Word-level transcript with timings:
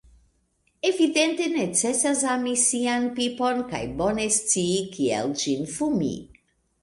Evidente, 0.89 1.45
necesas 1.57 2.23
ami 2.35 2.53
sian 2.63 3.05
pipon 3.19 3.61
kaj 3.73 3.83
bone 3.99 4.25
scii 4.39 4.81
kiel 4.95 5.31
ĝin 5.43 5.69
fumi... 5.77 6.11